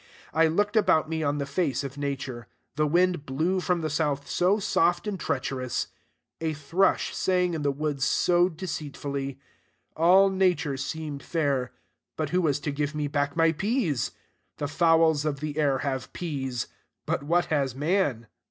[0.33, 2.47] I looked about me on the face of Nature.
[2.75, 5.89] The wind blew from the south so soft and treacherous!
[6.39, 9.39] A thrush sang in the woods so deceitfully!
[9.95, 11.71] All Nature seemed fair.
[12.17, 14.09] But who was to give me back my peas?
[14.57, 16.65] The fowls of the air have peas;
[17.05, 18.25] but what has man?